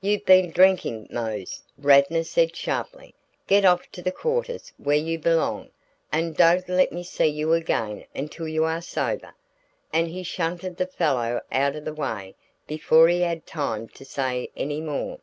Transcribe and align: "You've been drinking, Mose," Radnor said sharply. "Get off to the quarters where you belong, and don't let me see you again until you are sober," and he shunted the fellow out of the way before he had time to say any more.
"You've 0.00 0.24
been 0.26 0.50
drinking, 0.50 1.06
Mose," 1.12 1.62
Radnor 1.78 2.24
said 2.24 2.56
sharply. 2.56 3.14
"Get 3.46 3.64
off 3.64 3.88
to 3.92 4.02
the 4.02 4.10
quarters 4.10 4.72
where 4.76 4.96
you 4.96 5.20
belong, 5.20 5.70
and 6.10 6.36
don't 6.36 6.68
let 6.68 6.90
me 6.90 7.04
see 7.04 7.28
you 7.28 7.52
again 7.52 8.06
until 8.12 8.48
you 8.48 8.64
are 8.64 8.82
sober," 8.82 9.36
and 9.92 10.08
he 10.08 10.24
shunted 10.24 10.78
the 10.78 10.88
fellow 10.88 11.40
out 11.52 11.76
of 11.76 11.84
the 11.84 11.94
way 11.94 12.34
before 12.66 13.06
he 13.06 13.20
had 13.20 13.46
time 13.46 13.86
to 13.90 14.04
say 14.04 14.50
any 14.56 14.80
more. 14.80 15.20